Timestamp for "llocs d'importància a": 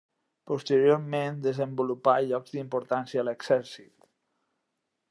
2.31-3.29